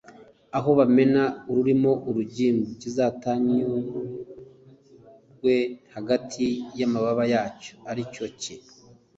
[0.57, 5.53] aho bamena u ririmo urugimbu kizatanyurirwe
[5.93, 6.45] hagati
[6.77, 8.55] y amababa yacyo ariko cye